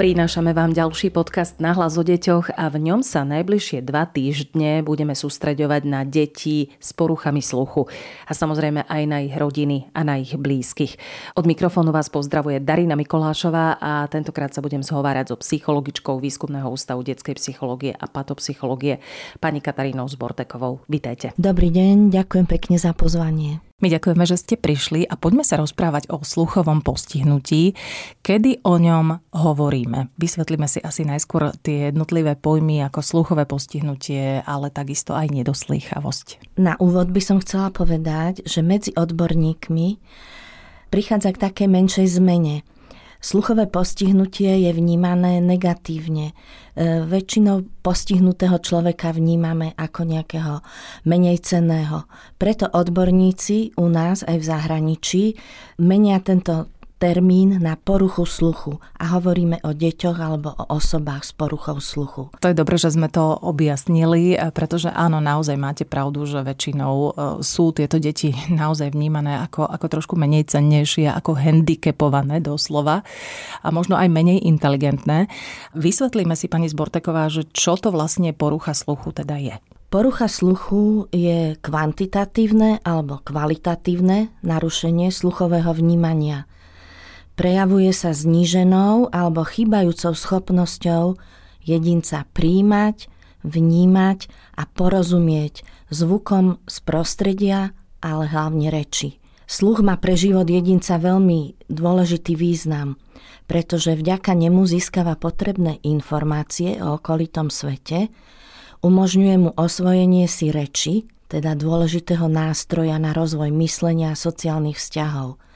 Prinášame 0.00 0.56
vám 0.56 0.72
ďalší 0.72 1.12
podcast 1.12 1.60
na 1.60 1.76
hlas 1.76 2.00
o 2.00 2.00
deťoch 2.00 2.56
a 2.56 2.72
v 2.72 2.88
ňom 2.88 3.04
sa 3.04 3.20
najbližšie 3.20 3.84
dva 3.84 4.08
týždne 4.08 4.80
budeme 4.80 5.12
sústreďovať 5.12 5.82
na 5.84 6.08
deti 6.08 6.72
s 6.80 6.96
poruchami 6.96 7.44
sluchu 7.44 7.84
a 8.24 8.32
samozrejme 8.32 8.88
aj 8.88 9.02
na 9.04 9.20
ich 9.20 9.36
rodiny 9.36 9.92
a 9.92 10.00
na 10.00 10.16
ich 10.16 10.32
blízkych. 10.32 10.96
Od 11.36 11.44
mikrofónu 11.44 11.92
vás 11.92 12.08
pozdravuje 12.08 12.64
Darina 12.64 12.96
Mikolášová 12.96 13.76
a 13.76 14.08
tentokrát 14.08 14.56
sa 14.56 14.64
budem 14.64 14.80
zhovárať 14.80 15.36
so 15.36 15.36
psychologičkou 15.36 16.16
Výskumného 16.16 16.72
ústavu 16.72 17.04
detskej 17.04 17.36
psychológie 17.36 17.92
a 17.92 18.08
patopsychológie 18.08 19.04
pani 19.36 19.60
Katarínou 19.60 20.08
Zbortekovou. 20.08 20.80
Vítajte. 20.88 21.36
Dobrý 21.36 21.68
deň, 21.68 22.08
ďakujem 22.08 22.48
pekne 22.48 22.80
za 22.80 22.96
pozvanie. 22.96 23.69
My 23.80 23.88
ďakujeme, 23.88 24.24
že 24.28 24.36
ste 24.36 24.54
prišli 24.60 25.08
a 25.08 25.16
poďme 25.16 25.40
sa 25.40 25.56
rozprávať 25.56 26.12
o 26.12 26.20
sluchovom 26.20 26.84
postihnutí. 26.84 27.72
Kedy 28.20 28.60
o 28.60 28.76
ňom 28.76 29.32
hovoríme? 29.32 30.12
Vysvetlíme 30.20 30.68
si 30.68 30.84
asi 30.84 31.08
najskôr 31.08 31.56
tie 31.64 31.88
jednotlivé 31.88 32.36
pojmy 32.36 32.84
ako 32.84 33.00
sluchové 33.00 33.48
postihnutie, 33.48 34.44
ale 34.44 34.68
takisto 34.68 35.16
aj 35.16 35.32
nedoslýchavosť. 35.32 36.56
Na 36.60 36.76
úvod 36.76 37.08
by 37.08 37.20
som 37.24 37.40
chcela 37.40 37.72
povedať, 37.72 38.44
že 38.44 38.60
medzi 38.60 38.92
odborníkmi 38.92 39.96
prichádza 40.92 41.32
k 41.32 41.42
takej 41.48 41.68
menšej 41.72 42.06
zmene. 42.20 42.60
Sluchové 43.20 43.68
postihnutie 43.68 44.64
je 44.64 44.72
vnímané 44.72 45.44
negatívne. 45.44 46.32
E, 46.32 47.04
väčšinou 47.04 47.68
postihnutého 47.84 48.56
človeka 48.64 49.12
vnímame 49.12 49.76
ako 49.76 50.08
nejakého 50.08 50.64
menej 51.04 51.44
cenného. 51.44 52.08
Preto 52.40 52.72
odborníci 52.72 53.76
u 53.76 53.92
nás 53.92 54.24
aj 54.24 54.36
v 54.40 54.48
zahraničí 54.48 55.24
menia 55.84 56.16
tento 56.24 56.72
termín 57.00 57.56
na 57.64 57.80
poruchu 57.80 58.28
sluchu 58.28 58.76
a 59.00 59.16
hovoríme 59.16 59.64
o 59.64 59.72
deťoch 59.72 60.18
alebo 60.20 60.52
o 60.52 60.76
osobách 60.76 61.24
s 61.24 61.32
poruchou 61.32 61.80
sluchu. 61.80 62.28
To 62.36 62.52
je 62.52 62.54
dobre, 62.54 62.76
že 62.76 62.92
sme 62.92 63.08
to 63.08 63.40
objasnili, 63.40 64.36
pretože 64.52 64.92
áno, 64.92 65.24
naozaj 65.24 65.56
máte 65.56 65.88
pravdu, 65.88 66.28
že 66.28 66.44
väčšinou 66.44 66.94
e, 66.94 67.10
sú 67.40 67.72
tieto 67.72 67.96
deti 67.96 68.36
naozaj 68.52 68.92
vnímané 68.92 69.40
ako, 69.40 69.64
ako 69.64 69.86
trošku 69.88 70.14
menej 70.20 70.44
cennejšie, 70.52 71.08
ako 71.08 71.40
handicapované 71.40 72.44
doslova 72.44 73.00
a 73.64 73.68
možno 73.72 73.96
aj 73.96 74.12
menej 74.12 74.44
inteligentné. 74.44 75.32
Vysvetlíme 75.72 76.36
si, 76.36 76.52
pani 76.52 76.68
Zborteková, 76.68 77.32
že 77.32 77.48
čo 77.48 77.80
to 77.80 77.88
vlastne 77.88 78.36
porucha 78.36 78.76
sluchu 78.76 79.16
teda 79.16 79.40
je. 79.40 79.56
Porucha 79.90 80.30
sluchu 80.30 81.10
je 81.10 81.58
kvantitatívne 81.58 82.78
alebo 82.86 83.18
kvalitatívne 83.26 84.30
narušenie 84.46 85.10
sluchového 85.10 85.74
vnímania. 85.74 86.46
Prejavuje 87.40 87.88
sa 87.96 88.12
zníženou 88.12 89.08
alebo 89.16 89.48
chýbajúcou 89.48 90.12
schopnosťou 90.12 91.16
jedinca 91.64 92.28
príjmať, 92.36 93.08
vnímať 93.48 94.28
a 94.60 94.68
porozumieť 94.68 95.64
zvukom 95.88 96.60
z 96.68 96.76
prostredia, 96.84 97.72
ale 98.04 98.28
hlavne 98.28 98.68
reči. 98.68 99.16
Sluch 99.48 99.80
má 99.80 99.96
pre 99.96 100.20
život 100.20 100.44
jedinca 100.44 101.00
veľmi 101.00 101.64
dôležitý 101.72 102.36
význam, 102.36 103.00
pretože 103.48 103.96
vďaka 103.96 104.36
nemu 104.36 104.60
získava 104.68 105.16
potrebné 105.16 105.80
informácie 105.80 106.76
o 106.84 107.00
okolitom 107.00 107.48
svete, 107.48 108.12
umožňuje 108.84 109.36
mu 109.40 109.50
osvojenie 109.56 110.28
si 110.28 110.52
reči, 110.52 111.08
teda 111.32 111.56
dôležitého 111.56 112.28
nástroja 112.28 113.00
na 113.00 113.16
rozvoj 113.16 113.48
myslenia 113.64 114.12
a 114.12 114.20
sociálnych 114.28 114.76
vzťahov– 114.76 115.40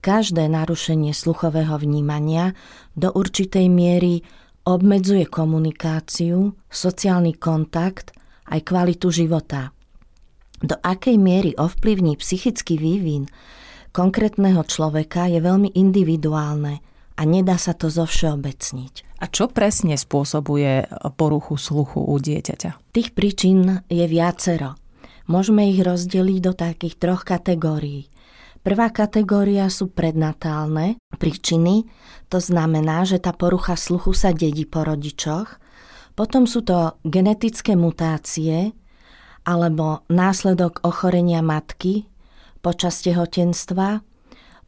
Každé 0.00 0.48
narušenie 0.48 1.12
sluchového 1.12 1.76
vnímania 1.76 2.56
do 2.96 3.12
určitej 3.12 3.68
miery 3.68 4.24
obmedzuje 4.64 5.28
komunikáciu, 5.28 6.56
sociálny 6.72 7.36
kontakt 7.36 8.16
aj 8.48 8.64
kvalitu 8.64 9.12
života. 9.12 9.76
Do 10.64 10.76
akej 10.80 11.20
miery 11.20 11.52
ovplyvní 11.52 12.16
psychický 12.16 12.80
vývin 12.80 13.28
konkrétneho 13.92 14.64
človeka 14.64 15.28
je 15.28 15.40
veľmi 15.40 15.76
individuálne 15.76 16.80
a 17.16 17.22
nedá 17.28 17.60
sa 17.60 17.76
to 17.76 17.92
zovšeobecniť. 17.92 19.20
A 19.20 19.28
čo 19.28 19.52
presne 19.52 20.00
spôsobuje 20.00 20.88
poruchu 21.20 21.60
sluchu 21.60 22.00
u 22.00 22.16
dieťaťa? 22.16 22.96
Tých 22.96 23.12
príčin 23.12 23.84
je 23.92 24.04
viacero. 24.08 24.80
Môžeme 25.28 25.68
ich 25.68 25.84
rozdeliť 25.84 26.38
do 26.40 26.52
takých 26.56 26.96
troch 26.96 27.22
kategórií. 27.28 28.08
Prvá 28.60 28.92
kategória 28.92 29.72
sú 29.72 29.88
prednatálne 29.88 31.00
príčiny, 31.16 31.88
to 32.28 32.44
znamená, 32.44 33.08
že 33.08 33.16
tá 33.16 33.32
porucha 33.32 33.72
sluchu 33.72 34.12
sa 34.12 34.36
dedí 34.36 34.68
po 34.68 34.84
rodičoch. 34.84 35.56
Potom 36.12 36.44
sú 36.44 36.60
to 36.60 37.00
genetické 37.00 37.72
mutácie 37.72 38.76
alebo 39.48 40.04
následok 40.12 40.84
ochorenia 40.84 41.40
matky 41.40 42.04
počas 42.60 43.00
tehotenstva, 43.00 44.04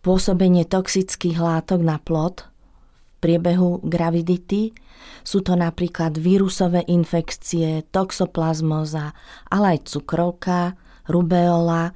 pôsobenie 0.00 0.64
toxických 0.64 1.36
látok 1.36 1.84
na 1.84 2.00
plod 2.00 2.48
v 2.48 3.12
priebehu 3.20 3.84
gravidity. 3.84 4.72
Sú 5.20 5.44
to 5.44 5.52
napríklad 5.52 6.16
vírusové 6.16 6.88
infekcie, 6.88 7.84
toxoplazmoza, 7.92 9.12
ale 9.52 9.76
aj 9.76 9.92
cukrovka, 9.92 10.80
rubeola 11.04 11.92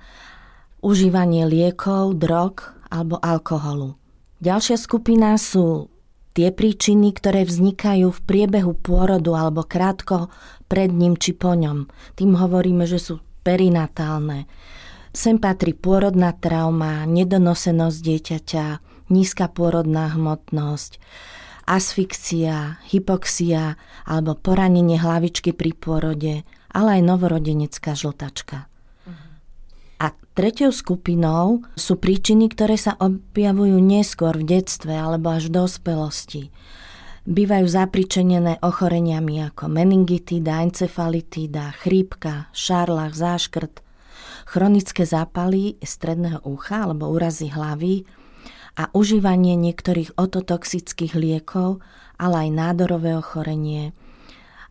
užívanie 0.85 1.49
liekov, 1.49 2.19
drog 2.21 2.77
alebo 2.91 3.21
alkoholu. 3.21 3.97
Ďalšia 4.41 4.77
skupina 4.77 5.35
sú 5.41 5.89
tie 6.37 6.53
príčiny, 6.53 7.17
ktoré 7.17 7.49
vznikajú 7.49 8.13
v 8.13 8.21
priebehu 8.29 8.77
pôrodu 8.77 9.33
alebo 9.33 9.65
krátko 9.65 10.29
pred 10.69 10.93
ním 10.93 11.17
či 11.17 11.33
po 11.33 11.57
ňom. 11.57 11.89
Tým 12.21 12.37
hovoríme, 12.37 12.85
že 12.85 13.01
sú 13.01 13.25
perinatálne. 13.41 14.45
Sem 15.17 15.41
patrí 15.41 15.73
pôrodná 15.73 16.37
trauma, 16.37 17.09
nedonosenosť 17.09 17.99
dieťaťa, 18.05 18.67
nízka 19.09 19.49
pôrodná 19.49 20.13
hmotnosť, 20.13 21.01
asfixia, 21.65 22.77
hypoxia 22.93 23.81
alebo 24.05 24.37
poranenie 24.37 25.01
hlavičky 25.01 25.57
pri 25.57 25.73
pôrode, 25.73 26.45
ale 26.69 27.01
aj 27.01 27.03
novorodenecká 27.03 27.97
žltačka. 27.97 28.69
A 29.97 30.13
tretou 30.37 30.69
skupinou 30.69 31.65
sú 31.73 31.97
príčiny, 31.97 32.53
ktoré 32.53 32.77
sa 32.77 33.01
objavujú 33.01 33.81
neskôr 33.81 34.37
v 34.37 34.61
detstve 34.61 34.93
alebo 34.93 35.33
až 35.33 35.49
v 35.49 35.57
dospelosti. 35.65 36.43
Bývajú 37.27 37.67
zapričenené 37.67 38.63
ochoreniami 38.63 39.43
ako 39.51 39.67
meningitída, 39.73 40.63
encefalitída, 40.63 41.75
chrípka, 41.81 42.53
šarlach, 42.55 43.17
záškrt, 43.17 43.83
chronické 44.47 45.03
zápaly 45.03 45.81
stredného 45.83 46.45
ucha 46.47 46.87
alebo 46.87 47.11
úrazy 47.11 47.51
hlavy 47.51 48.07
a 48.79 48.93
užívanie 48.93 49.57
niektorých 49.59 50.15
ototoxických 50.15 51.19
liekov, 51.19 51.83
ale 52.21 52.47
aj 52.47 52.51
nádorové 52.53 53.17
ochorenie– 53.17 53.91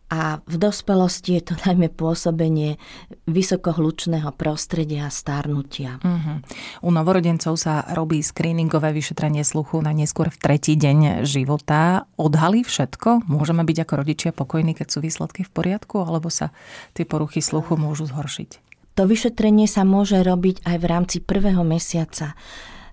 a 0.06 0.38
v 0.46 0.56
dospelosti 0.56 1.40
je 1.40 1.52
to 1.52 1.54
najmä 1.66 1.90
pôsobenie 1.90 2.78
vysokohlučného 3.26 4.30
prostredia 4.38 5.10
a 5.10 5.14
starnutia. 5.14 5.98
Uh-huh. 6.02 6.38
U 6.86 6.90
novorodencov 6.94 7.58
sa 7.58 7.82
robí 7.90 8.22
screeningové 8.22 8.94
vyšetrenie 8.94 9.42
sluchu 9.42 9.82
na 9.82 9.90
neskôr 9.90 10.30
v 10.30 10.38
tretí 10.38 10.78
deň 10.78 11.26
života. 11.26 12.06
Odhalí 12.14 12.62
všetko? 12.62 13.26
Môžeme 13.26 13.66
byť 13.66 13.76
ako 13.82 13.92
rodičia 14.06 14.30
pokojní, 14.30 14.78
keď 14.78 14.86
sú 14.94 14.98
výsledky 15.02 15.42
v 15.42 15.50
poriadku, 15.50 15.98
alebo 16.02 16.30
sa 16.30 16.54
tie 16.94 17.02
poruchy 17.02 17.42
sluchu 17.42 17.74
môžu 17.74 18.06
zhoršiť? 18.06 18.62
To 18.96 19.04
vyšetrenie 19.04 19.68
sa 19.68 19.84
môže 19.84 20.16
robiť 20.24 20.64
aj 20.64 20.76
v 20.80 20.86
rámci 20.88 21.16
prvého 21.20 21.60
mesiaca 21.60 22.32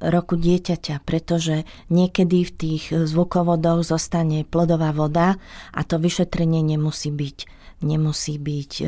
roku 0.03 0.35
dieťaťa, 0.35 1.03
pretože 1.07 1.63
niekedy 1.87 2.43
v 2.43 2.51
tých 2.51 2.83
zvukovodoch 2.91 3.87
zostane 3.87 4.43
plodová 4.43 4.91
voda 4.91 5.39
a 5.71 5.81
to 5.87 5.95
vyšetrenie 5.99 6.59
nemusí 6.59 7.09
byť 7.09 7.63
nemusí 7.83 8.39
byť 8.39 8.71
e, 8.79 8.83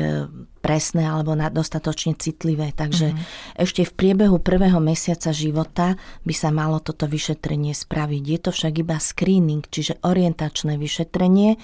presné 0.64 1.06
alebo 1.06 1.36
dostatočne 1.36 2.16
citlivé. 2.18 2.72
Takže 2.72 3.12
mm-hmm. 3.12 3.60
ešte 3.60 3.84
v 3.86 3.92
priebehu 3.92 4.40
prvého 4.40 4.80
mesiaca 4.82 5.30
života 5.30 5.94
by 6.24 6.34
sa 6.34 6.50
malo 6.50 6.80
toto 6.82 7.06
vyšetrenie 7.06 7.76
spraviť. 7.76 8.22
Je 8.24 8.38
to 8.40 8.50
však 8.50 8.82
iba 8.82 8.96
screening, 8.98 9.62
čiže 9.68 10.00
orientačné 10.02 10.80
vyšetrenie 10.80 11.60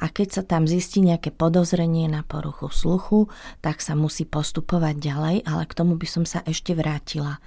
a 0.00 0.06
keď 0.10 0.28
sa 0.40 0.42
tam 0.42 0.64
zistí 0.66 1.04
nejaké 1.04 1.30
podozrenie 1.30 2.10
na 2.10 2.26
poruchu 2.26 2.72
sluchu, 2.72 3.30
tak 3.62 3.84
sa 3.84 3.94
musí 3.94 4.24
postupovať 4.26 4.96
ďalej, 4.98 5.36
ale 5.46 5.62
k 5.68 5.76
tomu 5.76 5.94
by 5.94 6.08
som 6.08 6.24
sa 6.26 6.42
ešte 6.42 6.74
vrátila 6.74 7.38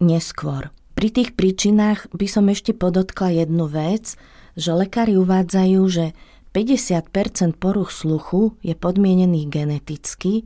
neskôr. 0.00 0.72
Pri 0.98 1.08
tých 1.08 1.32
príčinách 1.38 2.10
by 2.12 2.26
som 2.28 2.48
ešte 2.50 2.76
podotkla 2.76 3.46
jednu 3.46 3.70
vec, 3.70 4.16
že 4.58 4.74
lekári 4.74 5.16
uvádzajú, 5.16 5.80
že 5.88 6.12
50% 6.52 7.56
poruch 7.56 7.94
sluchu 7.94 8.58
je 8.60 8.74
podmienený 8.74 9.46
geneticky, 9.46 10.44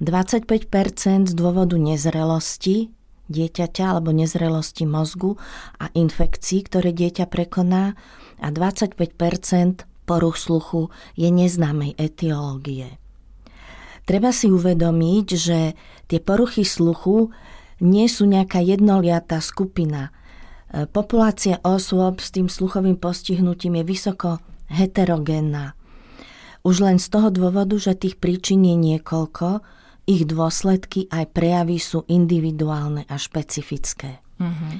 25% 0.00 1.30
z 1.30 1.34
dôvodu 1.36 1.76
nezrelosti 1.78 2.90
dieťaťa 3.28 3.84
alebo 3.96 4.12
nezrelosti 4.12 4.84
mozgu 4.84 5.40
a 5.80 5.88
infekcií, 5.96 6.68
ktoré 6.68 6.92
dieťa 6.92 7.24
prekoná 7.28 7.96
a 8.40 8.48
25% 8.52 9.88
poruch 10.04 10.36
sluchu 10.36 10.92
je 11.16 11.28
neznámej 11.32 11.96
etiológie. 11.96 13.00
Treba 14.04 14.36
si 14.36 14.52
uvedomiť, 14.52 15.26
že 15.32 15.72
tie 16.12 16.20
poruchy 16.20 16.68
sluchu 16.68 17.32
nie 17.80 18.06
sú 18.06 18.26
nejaká 18.28 18.62
jednoliatá 18.62 19.42
skupina. 19.42 20.10
E, 20.70 20.86
populácia 20.86 21.58
osôb 21.62 22.22
s 22.22 22.30
tým 22.30 22.46
sluchovým 22.46 22.98
postihnutím 22.98 23.80
je 23.80 23.84
vysoko 23.86 24.30
heterogénna. 24.70 25.74
Už 26.64 26.80
len 26.80 26.96
z 26.96 27.06
toho 27.12 27.28
dôvodu, 27.28 27.76
že 27.76 27.98
tých 27.98 28.16
príčin 28.16 28.64
je 28.64 28.76
niekoľko, 28.76 29.60
ich 30.04 30.28
dôsledky 30.28 31.08
aj 31.08 31.32
prejavy 31.32 31.80
sú 31.80 32.04
individuálne 32.08 33.08
a 33.08 33.16
špecifické. 33.16 34.20
Mm-hmm. 34.40 34.74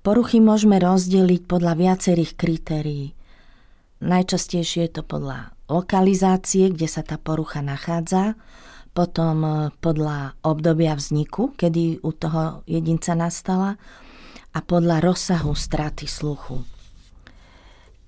Poruchy 0.00 0.38
môžeme 0.38 0.78
rozdeliť 0.78 1.44
podľa 1.44 1.74
viacerých 1.76 2.32
kritérií. 2.38 3.06
Najčastejšie 4.00 4.88
je 4.88 4.92
to 4.96 5.02
podľa 5.04 5.52
lokalizácie, 5.68 6.72
kde 6.72 6.88
sa 6.88 7.04
tá 7.04 7.20
porucha 7.20 7.60
nachádza, 7.60 8.34
potom 8.90 9.36
e, 9.42 9.50
podľa 9.78 10.40
obdobia 10.42 10.98
vzniku, 10.98 11.54
kedy 11.54 12.02
u 12.02 12.10
toho 12.10 12.66
jedinca 12.66 13.14
nastala 13.14 13.78
a 14.50 14.58
podľa 14.60 15.02
rozsahu 15.02 15.54
straty 15.54 16.10
sluchu. 16.10 16.66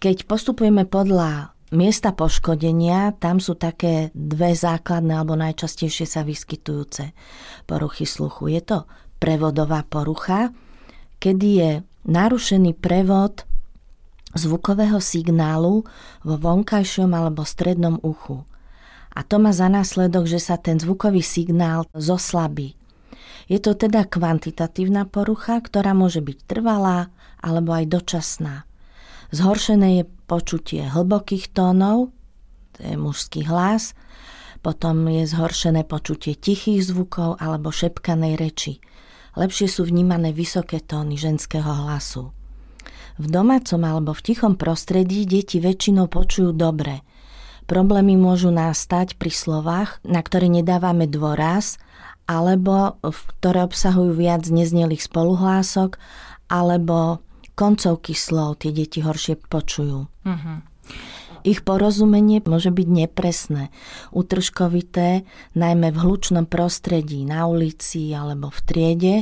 Keď 0.03 0.27
postupujeme 0.27 0.83
podľa 0.83 1.55
miesta 1.73 2.11
poškodenia, 2.13 3.15
tam 3.17 3.39
sú 3.39 3.55
také 3.55 4.11
dve 4.13 4.53
základné 4.53 5.15
alebo 5.15 5.39
najčastejšie 5.39 6.05
sa 6.05 6.27
vyskytujúce 6.27 7.15
poruchy 7.65 8.05
sluchu. 8.05 8.51
Je 8.53 8.63
to 8.67 8.79
prevodová 9.23 9.87
porucha, 9.87 10.51
kedy 11.23 11.49
je 11.55 11.71
narušený 12.11 12.75
prevod 12.83 13.47
zvukového 14.35 14.99
signálu 14.99 15.87
vo 16.27 16.35
vonkajšom 16.35 17.15
alebo 17.15 17.47
strednom 17.47 18.03
uchu. 18.03 18.43
A 19.13 19.21
to 19.23 19.37
má 19.37 19.53
za 19.53 19.69
následok, 19.69 20.25
že 20.25 20.41
sa 20.41 20.57
ten 20.57 20.81
zvukový 20.81 21.21
signál 21.21 21.85
zoslabí. 21.93 22.75
Je 23.51 23.59
to 23.61 23.77
teda 23.77 24.09
kvantitatívna 24.09 25.05
porucha, 25.05 25.61
ktorá 25.61 25.93
môže 25.93 26.25
byť 26.25 26.39
trvalá 26.49 27.13
alebo 27.43 27.77
aj 27.77 27.85
dočasná. 27.91 28.65
Zhoršené 29.33 30.01
je 30.01 30.05
počutie 30.29 30.85
hlbokých 30.89 31.53
tónov, 31.53 32.13
to 32.77 32.81
je 32.85 32.97
mužský 32.97 33.45
hlas, 33.49 33.97
potom 34.63 35.09
je 35.11 35.27
zhoršené 35.27 35.83
počutie 35.85 36.39
tichých 36.39 36.81
zvukov 36.87 37.37
alebo 37.43 37.75
šepkanej 37.75 38.39
reči. 38.39 38.79
Lepšie 39.35 39.67
sú 39.67 39.89
vnímané 39.89 40.31
vysoké 40.31 40.79
tóny 40.79 41.17
ženského 41.17 41.67
hlasu. 41.67 42.31
V 43.21 43.27
domácom 43.29 43.81
alebo 43.85 44.17
v 44.17 44.25
tichom 44.25 44.57
prostredí 44.57 45.29
deti 45.29 45.61
väčšinou 45.61 46.09
počujú 46.09 46.57
dobre. 46.57 47.05
Problémy 47.71 48.19
môžu 48.19 48.51
nastať 48.51 49.17
pri 49.17 49.33
slovách, 49.33 50.03
na 50.03 50.21
ktoré 50.21 50.51
nedávame 50.51 51.07
dôraz, 51.09 51.79
alebo 52.27 52.99
v 53.03 53.19
ktoré 53.39 53.67
obsahujú 53.67 54.13
viac 54.15 54.47
neznelých 54.47 55.07
spoluhlások, 55.07 55.99
alebo 56.51 57.23
koncovky 57.57 58.13
slov 58.13 58.63
tie 58.65 58.73
deti 58.73 59.01
horšie 59.01 59.41
počujú. 59.49 60.09
Uh-huh. 60.09 60.59
Ich 61.43 61.67
porozumenie 61.67 62.39
môže 62.47 62.71
byť 62.71 62.89
nepresné, 62.89 63.75
utržkovité, 64.15 65.27
najmä 65.59 65.91
v 65.91 65.99
hlučnom 65.99 66.47
prostredí, 66.47 67.27
na 67.27 67.51
ulici 67.51 68.15
alebo 68.15 68.55
v 68.55 68.61
triede, 68.63 69.17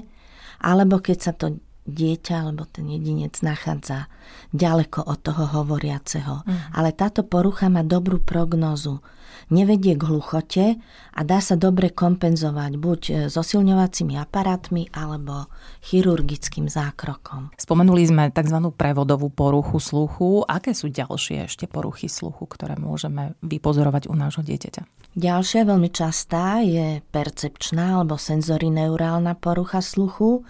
alebo 0.60 1.00
keď 1.00 1.19
sa 1.19 1.32
to 1.32 1.56
dieťa 1.90 2.46
alebo 2.46 2.64
ten 2.70 2.87
jedinec 2.87 3.34
nachádza 3.42 4.06
ďaleko 4.54 5.02
od 5.04 5.19
toho 5.20 5.44
hovoriaceho. 5.60 6.46
Mm. 6.46 6.58
Ale 6.75 6.90
táto 6.94 7.26
porucha 7.26 7.66
má 7.66 7.82
dobrú 7.82 8.22
prognozu. 8.22 9.02
Nevedie 9.50 9.98
k 9.98 10.06
hluchote 10.06 10.66
a 11.10 11.20
dá 11.26 11.42
sa 11.42 11.58
dobre 11.58 11.90
kompenzovať 11.90 12.72
buď 12.78 13.00
e, 13.02 13.12
zosilňovacími 13.26 14.14
aparátmi 14.14 14.87
alebo 14.94 15.50
chirurgickým 15.82 16.70
zákrokom. 16.70 17.50
Spomenuli 17.58 18.06
sme 18.06 18.31
tzv. 18.31 18.70
prevodovú 18.70 19.26
poruchu 19.26 19.82
sluchu. 19.82 20.46
Aké 20.46 20.70
sú 20.70 20.86
ďalšie 20.86 21.50
ešte 21.50 21.66
poruchy 21.66 22.06
sluchu, 22.06 22.46
ktoré 22.46 22.78
môžeme 22.78 23.34
vypozorovať 23.43 24.06
u 24.06 24.14
nášho 24.14 24.46
dieťaťa? 24.46 24.86
Ďalšia 25.19 25.66
veľmi 25.66 25.90
častá 25.90 26.62
je 26.62 27.02
percepčná 27.10 27.98
alebo 27.98 28.14
senzorineurálna 28.14 29.34
porucha 29.34 29.82
sluchu 29.82 30.46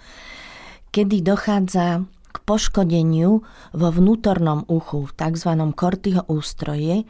kedy 0.91 1.23
dochádza 1.23 2.05
k 2.31 2.37
poškodeniu 2.47 3.43
vo 3.75 3.89
vnútornom 3.91 4.63
uchu, 4.71 5.11
v 5.11 5.13
tzv. 5.19 5.51
kortyho 5.75 6.23
ústroje, 6.31 7.03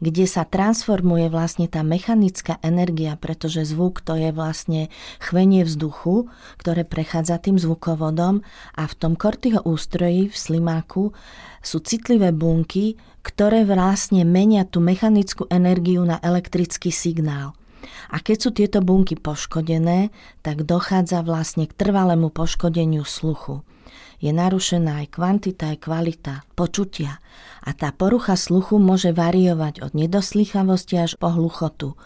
kde 0.00 0.24
sa 0.24 0.48
transformuje 0.48 1.28
vlastne 1.28 1.68
tá 1.68 1.84
mechanická 1.84 2.56
energia, 2.64 3.20
pretože 3.20 3.68
zvuk 3.68 4.00
to 4.00 4.16
je 4.16 4.32
vlastne 4.32 4.88
chvenie 5.20 5.68
vzduchu, 5.68 6.32
ktoré 6.56 6.88
prechádza 6.88 7.36
tým 7.36 7.60
zvukovodom 7.60 8.40
a 8.72 8.82
v 8.88 8.94
tom 8.96 9.12
kortyho 9.12 9.60
ústroji 9.60 10.32
v 10.32 10.36
slimáku 10.36 11.12
sú 11.60 11.78
citlivé 11.84 12.32
bunky, 12.32 12.96
ktoré 13.22 13.68
vlastne 13.68 14.24
menia 14.24 14.64
tú 14.64 14.80
mechanickú 14.80 15.46
energiu 15.52 16.02
na 16.02 16.18
elektrický 16.24 16.90
signál. 16.90 17.54
A 18.10 18.22
keď 18.22 18.36
sú 18.38 18.50
tieto 18.54 18.78
bunky 18.80 19.18
poškodené, 19.18 20.14
tak 20.40 20.62
dochádza 20.66 21.22
vlastne 21.26 21.66
k 21.66 21.76
trvalému 21.76 22.30
poškodeniu 22.30 23.02
sluchu. 23.02 23.66
Je 24.22 24.30
narušená 24.30 25.02
aj 25.02 25.18
kvantita, 25.18 25.74
aj 25.74 25.78
kvalita 25.82 26.34
počutia. 26.54 27.18
A 27.66 27.74
tá 27.74 27.90
porucha 27.90 28.38
sluchu 28.38 28.78
môže 28.78 29.10
variovať 29.10 29.82
od 29.82 29.92
nedoslychavosti 29.98 30.94
až 30.98 31.18
po 31.18 31.34
hluchotu. 31.34 31.98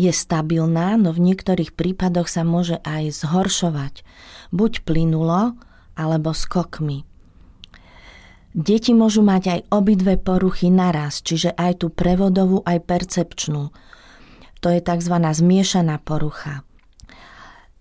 Je 0.00 0.08
stabilná, 0.08 0.96
no 0.96 1.12
v 1.12 1.20
niektorých 1.20 1.76
prípadoch 1.76 2.32
sa 2.32 2.42
môže 2.42 2.80
aj 2.82 3.12
zhoršovať. 3.20 4.02
Buď 4.56 4.88
plynulo, 4.88 5.54
alebo 5.94 6.32
skokmi. 6.32 7.04
Deti 8.54 8.94
môžu 8.94 9.26
mať 9.26 9.42
aj 9.50 9.60
obidve 9.74 10.14
poruchy 10.14 10.70
naraz, 10.70 11.20
čiže 11.26 11.52
aj 11.58 11.82
tú 11.82 11.90
prevodovú, 11.90 12.62
aj 12.62 12.86
percepčnú. 12.86 13.74
To 14.64 14.72
je 14.72 14.80
tzv. 14.80 15.12
zmiešaná 15.20 16.00
porucha. 16.00 16.64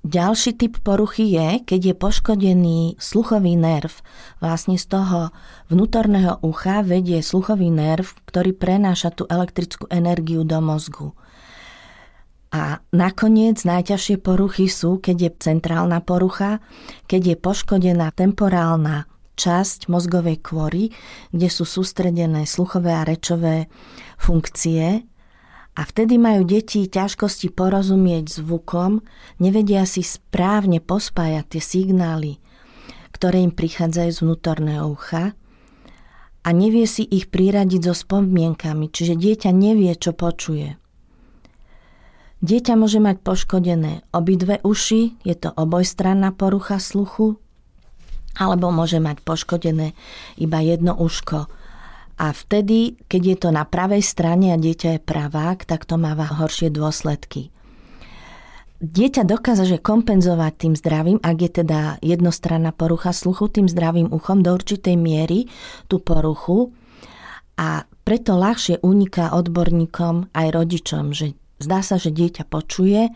Ďalší 0.03 0.60
typ 0.60 0.84
poruchy 0.84 1.31
je, 1.31 1.63
keď 1.63 1.79
je 1.79 1.96
poškodený 1.96 2.79
sluchový 3.00 3.55
nerv. 3.55 4.03
Vlastne 4.43 4.75
z 4.75 4.91
toho 4.91 5.31
vnútorného 5.72 6.43
ucha 6.43 6.84
vedie 6.84 7.24
sluchový 7.24 7.72
nerv, 7.72 8.12
ktorý 8.27 8.51
prenáša 8.51 9.15
tú 9.15 9.24
elektrickú 9.31 9.88
energiu 9.88 10.43
do 10.43 10.60
mozgu. 10.60 11.15
A 12.51 12.84
nakoniec 12.91 13.63
najťažšie 13.63 14.19
poruchy 14.19 14.67
sú, 14.67 15.00
keď 15.00 15.17
je 15.24 15.31
centrálna 15.39 16.03
porucha, 16.03 16.60
keď 17.07 17.34
je 17.34 17.36
poškodená 17.39 18.12
temporálna 18.12 19.07
časť 19.39 19.88
mozgovej 19.88 20.43
kôry, 20.43 20.91
kde 21.31 21.48
sú 21.48 21.63
sústredené 21.63 22.43
sluchové 22.43 22.91
a 22.91 23.07
rečové 23.07 23.72
funkcie 24.19 25.07
a 25.74 25.82
vtedy 25.82 26.22
majú 26.22 26.46
deti 26.46 26.86
ťažkosti 26.86 27.50
porozumieť 27.50 28.42
zvukom, 28.42 29.01
nevedia 29.42 29.89
si 29.89 30.06
správne 30.06 30.77
pospájať 30.77 31.58
tie 31.58 31.62
signály, 31.62 32.38
ktoré 33.10 33.42
im 33.42 33.53
prichádzajú 33.53 34.12
z 34.13 34.20
vnútorného 34.22 34.86
ucha 34.86 35.34
a 36.44 36.50
nevie 36.51 36.86
si 36.86 37.08
ich 37.08 37.32
priradiť 37.32 37.89
so 37.89 37.96
spomienkami, 37.96 38.92
čiže 38.92 39.18
dieťa 39.18 39.50
nevie, 39.50 39.96
čo 39.98 40.13
počuje. 40.13 40.77
Dieťa 42.44 42.75
môže 42.75 43.00
mať 43.00 43.24
poškodené 43.24 44.03
obidve 44.12 44.60
uši, 44.68 45.15
je 45.24 45.36
to 45.39 45.56
obojstranná 45.56 46.36
porucha 46.36 46.75
sluchu, 46.75 47.39
alebo 48.36 48.68
môže 48.68 49.00
mať 49.00 49.24
poškodené 49.24 49.96
iba 50.36 50.60
jedno 50.60 50.92
uško, 50.92 51.48
a 52.17 52.29
vtedy, 52.29 53.00
keď 53.10 53.22
je 53.25 53.38
to 53.38 53.50
na 53.50 53.65
pravej 53.65 54.05
strane 54.05 54.53
a 54.53 54.58
dieťa 54.58 54.98
je 54.98 55.01
pravák, 55.01 55.65
tak 55.65 55.89
to 55.89 55.98
má 55.98 56.13
horšie 56.13 56.70
dôsledky. 56.70 57.50
Dieťa 58.84 59.24
dokáže 59.24 59.79
kompenzovať 59.79 60.53
tým 60.60 60.74
zdravým, 60.75 61.20
ak 61.24 61.38
je 61.39 61.51
teda 61.63 61.82
jednostranná 62.03 62.75
porucha 62.75 63.15
sluchu, 63.15 63.48
tým 63.48 63.72
zdravým 63.72 64.12
uchom 64.12 64.43
do 64.43 64.51
určitej 64.51 65.00
miery 65.00 65.48
tú 65.88 66.03
poruchu 66.03 66.75
a 67.55 67.88
preto 68.03 68.36
ľahšie 68.36 68.84
uniká 68.84 69.32
odborníkom 69.32 70.36
aj 70.36 70.48
rodičom, 70.51 71.15
že 71.15 71.32
zdá 71.63 71.79
sa, 71.79 71.96
že 71.96 72.12
dieťa 72.12 72.43
počuje, 72.51 73.08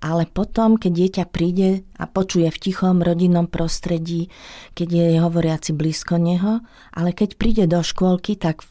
ale 0.00 0.28
potom, 0.28 0.76
keď 0.76 0.92
dieťa 0.92 1.24
príde 1.32 1.84
a 1.96 2.04
počuje 2.04 2.48
v 2.52 2.60
tichom 2.60 3.00
rodinnom 3.00 3.48
prostredí, 3.48 4.28
keď 4.76 4.88
je 4.92 5.06
hovoriaci 5.22 5.70
blízko 5.72 6.20
neho, 6.20 6.60
ale 6.92 7.10
keď 7.16 7.40
príde 7.40 7.64
do 7.64 7.80
škôlky, 7.80 8.36
tak 8.36 8.64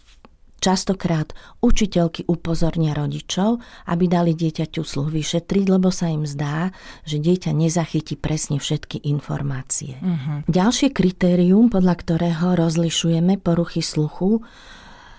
Častokrát 0.66 1.30
učiteľky 1.62 2.26
upozornia 2.26 2.98
rodičov, 2.98 3.62
aby 3.86 4.10
dali 4.10 4.34
dieťaťu 4.34 4.82
sluch 4.82 5.14
vyšetriť, 5.14 5.66
lebo 5.70 5.94
sa 5.94 6.10
im 6.10 6.26
zdá, 6.26 6.74
že 7.06 7.22
dieťa 7.22 7.54
nezachytí 7.54 8.18
presne 8.18 8.58
všetky 8.58 9.06
informácie. 9.06 10.02
Uh-huh. 10.02 10.42
Ďalšie 10.50 10.90
kritérium, 10.90 11.70
podľa 11.70 11.96
ktorého 12.02 12.58
rozlišujeme 12.58 13.38
poruchy 13.46 13.86
sluchu, 13.86 14.42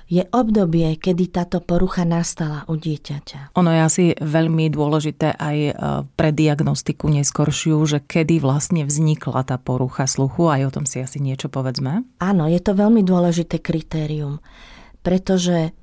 je 0.07 0.23
obdobie, 0.31 0.95
kedy 0.95 1.35
táto 1.35 1.59
porucha 1.59 2.07
nastala 2.07 2.63
u 2.71 2.79
dieťaťa. 2.79 3.59
Ono 3.59 3.71
je 3.75 3.81
asi 3.83 4.05
veľmi 4.15 4.71
dôležité 4.71 5.35
aj 5.35 5.57
e, 5.59 5.73
pre 6.15 6.31
diagnostiku 6.31 7.11
neskoršiu, 7.11 7.83
že 7.83 7.99
kedy 8.07 8.39
vlastne 8.39 8.87
vznikla 8.87 9.43
tá 9.43 9.59
porucha 9.59 10.07
sluchu, 10.07 10.47
aj 10.47 10.63
o 10.71 10.75
tom 10.75 10.85
si 10.87 11.03
asi 11.03 11.19
niečo 11.19 11.51
povedzme. 11.51 12.07
Áno, 12.23 12.47
je 12.47 12.61
to 12.63 12.79
veľmi 12.79 13.03
dôležité 13.03 13.59
kritérium, 13.59 14.39
pretože 15.03 15.75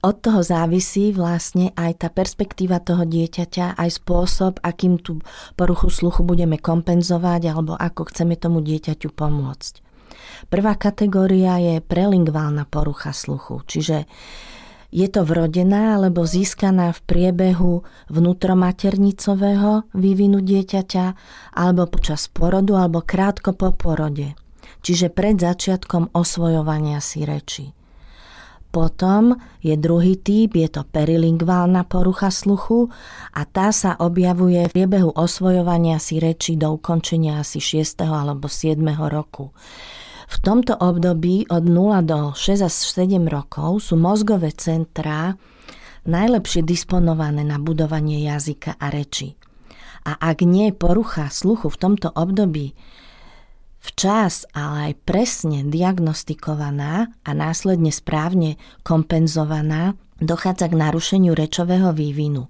od 0.00 0.16
toho 0.24 0.40
závisí 0.40 1.12
vlastne 1.12 1.76
aj 1.76 2.00
tá 2.00 2.08
perspektíva 2.08 2.80
toho 2.80 3.04
dieťaťa, 3.04 3.76
aj 3.76 4.00
spôsob, 4.00 4.56
akým 4.64 4.96
tú 4.96 5.20
poruchu 5.60 5.92
sluchu 5.92 6.24
budeme 6.24 6.56
kompenzovať 6.56 7.52
alebo 7.52 7.76
ako 7.76 8.08
chceme 8.08 8.40
tomu 8.40 8.64
dieťaťu 8.64 9.12
pomôcť. 9.12 9.89
Prvá 10.48 10.74
kategória 10.74 11.58
je 11.62 11.82
prelingválna 11.84 12.66
porucha 12.66 13.14
sluchu, 13.14 13.62
čiže 13.66 14.04
je 14.90 15.06
to 15.06 15.22
vrodená 15.22 15.94
alebo 15.94 16.26
získaná 16.26 16.90
v 16.90 17.00
priebehu 17.06 17.86
vnútromaternicového 18.10 19.86
vývinu 19.94 20.42
dieťaťa 20.42 21.06
alebo 21.54 21.86
počas 21.86 22.26
porodu 22.26 22.74
alebo 22.74 22.98
krátko 22.98 23.54
po 23.54 23.70
porode, 23.70 24.34
čiže 24.82 25.14
pred 25.14 25.38
začiatkom 25.38 26.10
osvojovania 26.10 26.98
si 26.98 27.22
reči. 27.22 27.70
Potom 28.70 29.34
je 29.58 29.74
druhý 29.74 30.14
typ, 30.14 30.54
je 30.54 30.70
to 30.70 30.86
perilingválna 30.86 31.82
porucha 31.90 32.30
sluchu 32.30 32.86
a 33.34 33.42
tá 33.42 33.74
sa 33.74 33.98
objavuje 33.98 34.62
v 34.70 34.74
priebehu 34.74 35.10
osvojovania 35.10 35.98
si 35.98 36.22
reči 36.22 36.54
do 36.54 36.78
ukončenia 36.78 37.42
asi 37.42 37.58
6. 37.58 38.06
alebo 38.06 38.46
7. 38.46 38.78
roku. 39.10 39.50
V 40.30 40.36
tomto 40.38 40.78
období 40.78 41.50
od 41.50 41.66
0 41.66 42.06
do 42.06 42.20
6 42.38 42.62
až 42.62 42.70
7 42.70 43.26
rokov 43.26 43.90
sú 43.90 43.98
mozgové 43.98 44.54
centrá 44.54 45.34
najlepšie 46.06 46.62
disponované 46.62 47.42
na 47.42 47.58
budovanie 47.58 48.22
jazyka 48.22 48.78
a 48.78 48.94
reči. 48.94 49.34
A 50.06 50.16
ak 50.16 50.46
nie 50.46 50.70
je 50.70 50.78
porucha 50.78 51.28
sluchu 51.28 51.68
v 51.68 51.80
tomto 51.82 52.08
období 52.14 52.72
včas, 53.82 54.46
ale 54.54 54.92
aj 54.92 55.02
presne 55.02 55.66
diagnostikovaná 55.66 57.10
a 57.26 57.30
následne 57.34 57.90
správne 57.90 58.56
kompenzovaná, 58.86 59.98
dochádza 60.22 60.70
k 60.70 60.78
narušeniu 60.78 61.34
rečového 61.34 61.90
vývinu. 61.90 62.48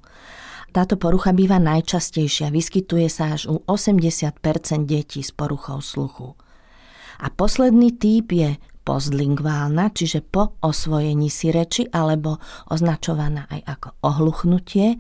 Táto 0.70 0.94
porucha 0.94 1.34
býva 1.34 1.58
najčastejšia, 1.58 2.54
vyskytuje 2.54 3.10
sa 3.10 3.34
až 3.34 3.50
u 3.50 3.58
80% 3.66 4.86
detí 4.86 5.24
s 5.24 5.34
poruchou 5.34 5.82
sluchu. 5.82 6.38
A 7.20 7.28
posledný 7.28 8.00
typ 8.00 8.32
je 8.32 8.56
postlingválna, 8.80 9.92
čiže 9.92 10.24
po 10.24 10.56
osvojení 10.64 11.28
si 11.28 11.52
reči 11.52 11.84
alebo 11.92 12.40
označovaná 12.72 13.46
aj 13.52 13.60
ako 13.78 13.88
ohluchnutie. 14.02 14.96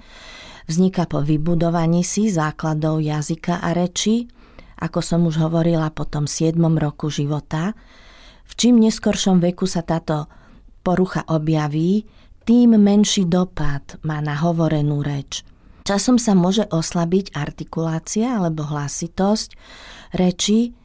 Vzniká 0.68 1.08
po 1.08 1.24
vybudovaní 1.24 2.04
si 2.04 2.30
základov 2.30 3.00
jazyka 3.02 3.64
a 3.64 3.72
reči, 3.72 4.28
ako 4.80 5.00
som 5.00 5.26
už 5.26 5.40
hovorila 5.40 5.90
po 5.90 6.06
tom 6.06 6.28
7. 6.28 6.56
roku 6.78 7.10
života. 7.10 7.74
V 8.46 8.52
čím 8.54 8.78
neskoršom 8.78 9.40
veku 9.40 9.64
sa 9.64 9.80
táto 9.82 10.28
porucha 10.84 11.24
objaví, 11.28 12.04
tým 12.44 12.80
menší 12.80 13.28
dopad 13.28 14.00
má 14.06 14.18
na 14.24 14.36
hovorenú 14.40 15.04
reč. 15.04 15.44
Časom 15.84 16.20
sa 16.20 16.36
môže 16.36 16.68
oslabiť 16.68 17.34
artikulácia 17.34 18.36
alebo 18.36 18.68
hlasitosť 18.68 19.56
reči, 20.16 20.76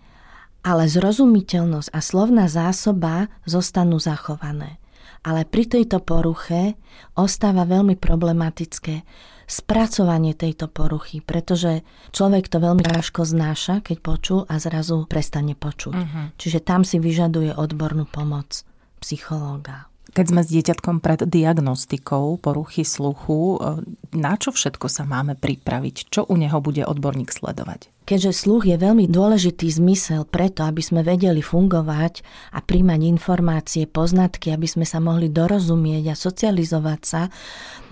ale 0.66 0.90
zrozumiteľnosť 0.90 1.94
a 1.94 2.00
slovná 2.02 2.50
zásoba 2.50 3.30
zostanú 3.46 4.02
zachované. 4.02 4.82
Ale 5.22 5.46
pri 5.46 5.70
tejto 5.70 6.02
poruche 6.02 6.78
ostáva 7.14 7.66
veľmi 7.66 7.98
problematické 7.98 9.06
spracovanie 9.46 10.34
tejto 10.34 10.66
poruchy, 10.66 11.22
pretože 11.22 11.86
človek 12.10 12.50
to 12.50 12.58
veľmi 12.58 12.82
ťažko 12.82 13.22
znáša, 13.26 13.86
keď 13.86 13.98
počul 14.02 14.40
a 14.50 14.58
zrazu 14.58 15.06
prestane 15.06 15.54
počuť. 15.54 15.94
Uh-huh. 15.94 16.26
Čiže 16.38 16.66
tam 16.66 16.82
si 16.82 16.98
vyžaduje 16.98 17.54
odbornú 17.54 18.10
pomoc 18.10 18.66
psychológa. 19.02 19.86
Keď 20.16 20.26
sme 20.32 20.42
s 20.48 20.50
dieťatkom 20.56 21.04
pred 21.04 21.28
diagnostikou 21.28 22.40
poruchy 22.40 22.88
sluchu, 22.88 23.60
e, 23.60 23.84
na 24.16 24.40
čo 24.40 24.56
všetko 24.56 24.88
sa 24.88 25.04
máme 25.04 25.36
pripraviť? 25.36 26.08
Čo 26.08 26.24
u 26.32 26.40
neho 26.40 26.64
bude 26.64 26.88
odborník 26.88 27.36
sledovať? 27.36 27.92
Keďže 28.08 28.32
sluch 28.48 28.64
je 28.64 28.80
veľmi 28.80 29.12
dôležitý 29.12 29.68
zmysel 29.68 30.24
preto, 30.24 30.64
aby 30.64 30.80
sme 30.80 31.04
vedeli 31.04 31.44
fungovať 31.44 32.24
a 32.56 32.64
príjmať 32.64 33.02
informácie, 33.12 33.84
poznatky, 33.92 34.56
aby 34.56 34.64
sme 34.64 34.88
sa 34.88 35.04
mohli 35.04 35.28
dorozumieť 35.28 36.16
a 36.16 36.16
socializovať 36.16 37.02
sa 37.04 37.22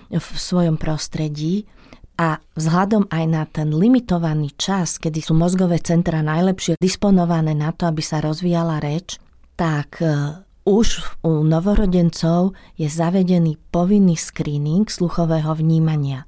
v 0.08 0.24
svojom 0.24 0.80
prostredí, 0.80 1.68
a 2.14 2.38
vzhľadom 2.54 3.10
aj 3.10 3.24
na 3.26 3.42
ten 3.42 3.74
limitovaný 3.74 4.54
čas, 4.54 5.02
kedy 5.02 5.18
sú 5.18 5.34
mozgové 5.34 5.82
centra 5.82 6.22
najlepšie 6.22 6.78
disponované 6.78 7.58
na 7.58 7.74
to, 7.74 7.90
aby 7.90 8.06
sa 8.06 8.22
rozvíjala 8.22 8.78
reč, 8.78 9.18
tak 9.58 9.98
e, 9.98 10.38
už 10.64 11.20
u 11.20 11.44
novorodencov 11.44 12.56
je 12.80 12.88
zavedený 12.88 13.60
povinný 13.68 14.16
screening 14.16 14.88
sluchového 14.88 15.52
vnímania. 15.52 16.24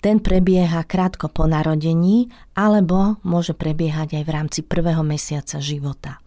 Ten 0.00 0.20
prebieha 0.20 0.84
krátko 0.84 1.28
po 1.28 1.44
narodení 1.44 2.32
alebo 2.56 3.20
môže 3.24 3.52
prebiehať 3.52 4.20
aj 4.20 4.24
v 4.24 4.30
rámci 4.32 4.60
prvého 4.64 5.04
mesiaca 5.04 5.60
života. 5.60 6.20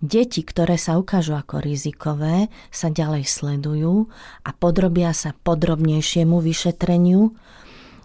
Deti, 0.00 0.40
ktoré 0.40 0.80
sa 0.80 0.96
ukážu 0.96 1.36
ako 1.36 1.60
rizikové, 1.60 2.48
sa 2.72 2.88
ďalej 2.88 3.28
sledujú 3.28 4.08
a 4.48 4.50
podrobia 4.56 5.12
sa 5.12 5.36
podrobnejšiemu 5.36 6.40
vyšetreniu, 6.40 7.36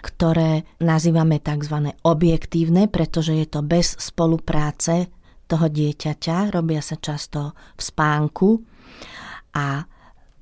ktoré 0.04 0.68
nazývame 0.84 1.40
tzv. 1.40 1.96
objektívne, 2.04 2.92
pretože 2.92 3.32
je 3.40 3.48
to 3.48 3.64
bez 3.64 3.96
spolupráce 3.96 5.08
toho 5.46 5.70
dieťaťa, 5.70 6.54
robia 6.54 6.82
sa 6.82 6.98
často 6.98 7.54
v 7.78 7.82
spánku 7.82 8.50
a 9.56 9.86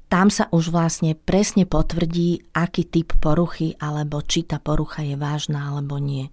tam 0.07 0.29
sa 0.29 0.45
už 0.53 0.69
vlastne 0.69 1.17
presne 1.17 1.65
potvrdí, 1.65 2.53
aký 2.53 2.85
typ 2.85 3.17
poruchy 3.17 3.73
alebo 3.81 4.21
či 4.21 4.45
tá 4.45 4.61
porucha 4.61 5.01
je 5.01 5.17
vážna 5.17 5.73
alebo 5.73 5.97
nie. 5.97 6.29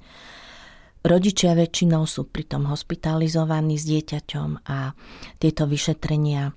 Rodičia 1.01 1.57
väčšinou 1.57 2.05
sú 2.05 2.29
pritom 2.29 2.69
hospitalizovaní 2.69 3.81
s 3.81 3.89
dieťaťom 3.89 4.69
a 4.69 4.93
tieto 5.41 5.65
vyšetrenia 5.65 6.53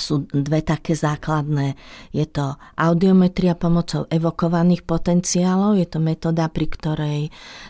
sú 0.00 0.24
dve 0.32 0.64
také 0.64 0.96
základné. 0.96 1.76
Je 2.10 2.24
to 2.24 2.56
audiometria 2.74 3.52
pomocou 3.54 4.08
evokovaných 4.08 4.88
potenciálov, 4.88 5.76
je 5.76 5.86
to 5.86 6.00
metóda, 6.00 6.48
pri 6.48 6.66
ktorej 6.66 7.20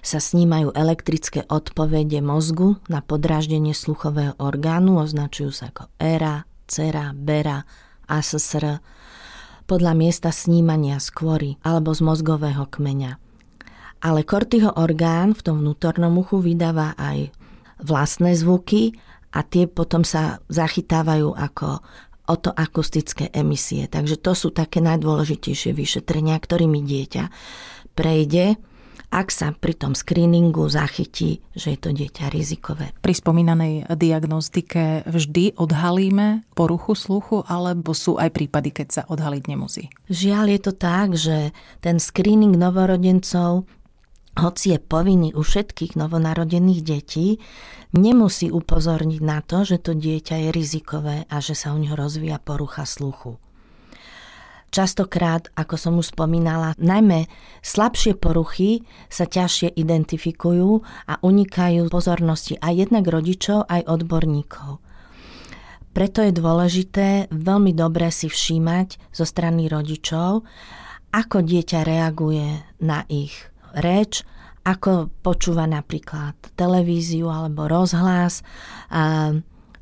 sa 0.00 0.22
snímajú 0.22 0.72
elektrické 0.72 1.44
odpovede 1.50 2.22
mozgu 2.22 2.78
na 2.86 3.02
podráždenie 3.02 3.74
sluchového 3.74 4.38
orgánu, 4.38 5.02
označujú 5.02 5.50
sa 5.50 5.74
ako 5.74 5.90
ERA, 5.98 6.46
CERA, 6.70 7.10
BERA, 7.12 7.66
ASSR, 8.06 8.78
podľa 9.66 9.92
miesta 9.94 10.34
snímania 10.34 10.98
skôry 10.98 11.58
alebo 11.62 11.94
z 11.94 12.02
mozgového 12.02 12.66
kmeňa. 12.66 13.18
Ale 14.00 14.24
kortyho 14.24 14.74
orgán 14.80 15.36
v 15.36 15.44
tom 15.44 15.60
vnútornom 15.60 16.10
uchu 16.18 16.40
vydáva 16.40 16.96
aj 16.96 17.30
vlastné 17.84 18.32
zvuky 18.34 18.96
a 19.30 19.46
tie 19.46 19.70
potom 19.70 20.02
sa 20.02 20.42
zachytávajú 20.50 21.36
ako 21.36 21.78
otoakustické 22.30 23.34
emisie. 23.34 23.90
Takže 23.90 24.14
to 24.14 24.38
sú 24.38 24.54
také 24.54 24.78
najdôležitejšie 24.78 25.74
vyšetrenia, 25.74 26.38
ktorými 26.38 26.78
dieťa 26.86 27.24
prejde 27.98 28.54
ak 29.10 29.34
sa 29.34 29.50
pri 29.50 29.74
tom 29.74 29.98
screeningu 29.98 30.70
zachytí, 30.70 31.42
že 31.50 31.74
je 31.74 31.78
to 31.82 31.90
dieťa 31.90 32.30
rizikové. 32.30 32.94
Pri 33.02 33.10
spomínanej 33.10 33.90
diagnostike 33.98 35.02
vždy 35.02 35.58
odhalíme 35.58 36.46
poruchu 36.54 36.94
sluchu, 36.94 37.42
alebo 37.50 37.90
sú 37.90 38.22
aj 38.22 38.30
prípady, 38.30 38.70
keď 38.70 38.88
sa 38.88 39.02
odhaliť 39.10 39.42
nemusí? 39.50 39.90
Žiaľ 40.06 40.46
je 40.54 40.60
to 40.62 40.72
tak, 40.72 41.08
že 41.18 41.50
ten 41.82 41.98
screening 41.98 42.54
novorodencov 42.54 43.66
hoci 44.40 44.74
je 44.74 44.78
povinný 44.80 45.36
u 45.36 45.44
všetkých 45.44 45.94
novonarodených 46.00 46.80
detí, 46.80 47.36
nemusí 47.92 48.48
upozorniť 48.48 49.20
na 49.20 49.44
to, 49.44 49.68
že 49.68 49.84
to 49.84 49.92
dieťa 49.92 50.48
je 50.48 50.48
rizikové 50.50 51.16
a 51.28 51.36
že 51.44 51.52
sa 51.52 51.76
u 51.76 51.78
neho 51.78 51.94
rozvíja 51.94 52.40
porucha 52.40 52.88
sluchu. 52.88 53.36
Častokrát, 54.70 55.50
ako 55.58 55.74
som 55.74 55.98
už 55.98 56.14
spomínala, 56.14 56.78
najmä 56.78 57.26
slabšie 57.58 58.14
poruchy 58.14 58.86
sa 59.10 59.26
ťažšie 59.26 59.74
identifikujú 59.74 60.86
a 61.10 61.18
unikajú 61.26 61.90
pozornosti 61.90 62.54
aj 62.62 62.86
jednak 62.86 63.04
rodičov, 63.10 63.66
aj 63.66 63.82
odborníkov. 63.90 64.78
Preto 65.90 66.22
je 66.22 66.30
dôležité 66.30 67.26
veľmi 67.34 67.74
dobre 67.74 68.14
si 68.14 68.30
všímať 68.30 69.10
zo 69.10 69.26
strany 69.26 69.66
rodičov, 69.66 70.46
ako 71.10 71.42
dieťa 71.42 71.82
reaguje 71.82 72.62
na 72.78 73.02
ich 73.10 73.49
reč, 73.78 74.26
ako 74.64 75.08
počúva 75.24 75.64
napríklad 75.64 76.36
televíziu 76.52 77.32
alebo 77.32 77.64
rozhlas, 77.64 78.44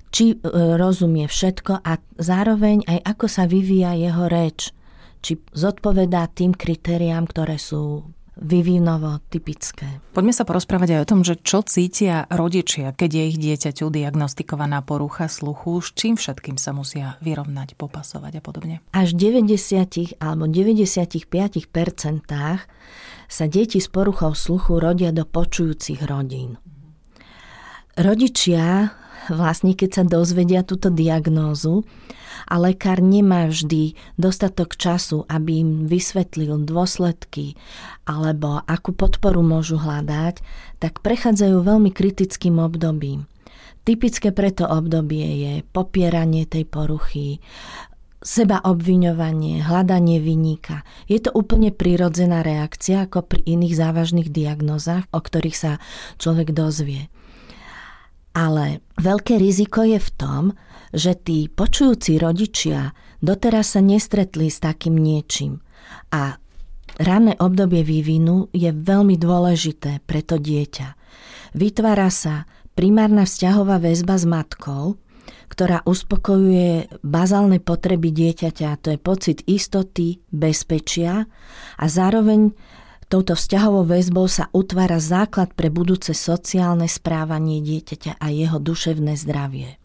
či 0.08 0.24
e, 0.32 0.36
rozumie 0.78 1.28
všetko 1.28 1.84
a 1.84 2.00
zároveň 2.16 2.86
aj 2.88 2.98
ako 3.04 3.26
sa 3.28 3.44
vyvíja 3.44 3.92
jeho 3.98 4.24
reč, 4.30 4.72
či 5.20 5.36
zodpovedá 5.52 6.30
tým 6.32 6.56
kritériám, 6.56 7.28
ktoré 7.28 7.60
sú 7.60 8.08
vyvinovo 8.38 9.18
typické. 9.26 9.98
Poďme 10.14 10.30
sa 10.30 10.46
porozprávať 10.46 10.94
aj 10.94 11.00
o 11.02 11.10
tom, 11.10 11.20
že 11.26 11.34
čo 11.42 11.66
cítia 11.66 12.24
rodičia, 12.30 12.94
keď 12.94 13.10
je 13.10 13.22
ich 13.34 13.38
dieťaťu 13.42 13.90
diagnostikovaná 13.90 14.86
porucha 14.86 15.26
sluchu, 15.26 15.82
s 15.82 15.90
čím 15.90 16.14
všetkým 16.14 16.54
sa 16.54 16.70
musia 16.70 17.18
vyrovnať, 17.18 17.74
popasovať 17.74 18.38
a 18.38 18.42
podobne. 18.42 18.76
Až 18.94 19.18
90 19.18 20.22
alebo 20.22 20.46
95 20.46 21.66
sa 23.28 23.44
deti 23.46 23.78
s 23.78 23.92
poruchou 23.92 24.32
sluchu 24.32 24.80
rodia 24.80 25.12
do 25.12 25.28
počujúcich 25.28 26.02
rodín. 26.08 26.56
Rodičia 27.94 28.96
vlastne 29.30 29.76
keď 29.76 29.90
sa 29.92 30.02
dozvedia 30.06 30.64
túto 30.64 30.88
diagnózu 30.88 31.84
a 32.48 32.56
lekár 32.56 33.04
nemá 33.04 33.50
vždy 33.50 33.92
dostatok 34.16 34.78
času, 34.78 35.28
aby 35.28 35.60
im 35.60 35.70
vysvetlil 35.84 36.64
dôsledky 36.64 37.58
alebo 38.08 38.64
akú 38.64 38.96
podporu 38.96 39.44
môžu 39.44 39.76
hľadať, 39.76 40.40
tak 40.80 41.04
prechádzajú 41.04 41.56
veľmi 41.60 41.90
kritickým 41.92 42.56
obdobím. 42.62 43.28
Typické 43.84 44.36
preto 44.36 44.68
obdobie 44.68 45.24
je 45.24 45.52
popieranie 45.72 46.44
tej 46.44 46.68
poruchy, 46.68 47.40
seba 48.18 48.58
obviňovanie, 48.62 49.62
hľadanie 49.62 50.18
vyníka. 50.18 50.82
Je 51.06 51.22
to 51.22 51.30
úplne 51.30 51.70
prirodzená 51.70 52.42
reakcia 52.42 53.06
ako 53.06 53.22
pri 53.22 53.40
iných 53.46 53.74
závažných 53.78 54.28
diagnozách, 54.30 55.06
o 55.14 55.20
ktorých 55.22 55.56
sa 55.56 55.72
človek 56.18 56.50
dozvie. 56.50 57.06
Ale 58.34 58.82
veľké 58.98 59.38
riziko 59.38 59.82
je 59.86 59.98
v 59.98 60.10
tom, 60.14 60.42
že 60.94 61.14
tí 61.18 61.50
počujúci 61.50 62.18
rodičia 62.18 62.94
doteraz 63.20 63.76
sa 63.76 63.80
nestretli 63.82 64.48
s 64.48 64.62
takým 64.62 64.94
niečím. 64.94 65.60
A 66.14 66.38
ranné 66.98 67.34
obdobie 67.38 67.82
vývinu 67.82 68.50
je 68.54 68.70
veľmi 68.70 69.18
dôležité 69.18 70.02
pre 70.06 70.22
to 70.22 70.38
dieťa. 70.38 70.94
Vytvára 71.54 72.10
sa 72.12 72.46
primárna 72.78 73.26
vzťahová 73.26 73.82
väzba 73.82 74.14
s 74.14 74.24
matkou, 74.28 75.00
ktorá 75.48 75.82
uspokojuje 75.84 77.00
bazálne 77.00 77.58
potreby 77.58 78.12
dieťaťa, 78.12 78.78
to 78.84 78.94
je 78.94 78.98
pocit 79.00 79.42
istoty, 79.48 80.20
bezpečia 80.30 81.26
a 81.80 81.84
zároveň 81.88 82.52
Touto 83.08 83.32
vzťahovou 83.32 83.88
väzbou 83.88 84.28
sa 84.28 84.52
utvára 84.52 85.00
základ 85.00 85.56
pre 85.56 85.72
budúce 85.72 86.12
sociálne 86.12 86.84
správanie 86.84 87.64
dieťaťa 87.64 88.20
a 88.20 88.26
jeho 88.28 88.60
duševné 88.60 89.16
zdravie. 89.16 89.80